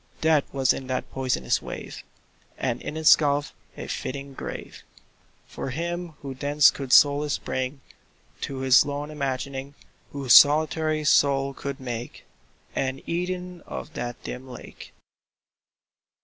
[0.19, 2.03] Death was in that poisonous wave,
[2.57, 4.81] And in its gulf a fitting grave
[5.45, 7.81] For him who thence could solace bring
[8.41, 9.75] To his lone imagining—
[10.11, 12.25] Whose solitary soul could make
[12.75, 14.91] An Eden of that dim lake.